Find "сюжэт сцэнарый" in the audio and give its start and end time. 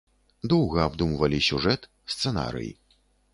1.49-2.73